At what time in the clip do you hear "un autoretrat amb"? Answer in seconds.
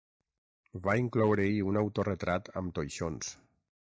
1.73-2.77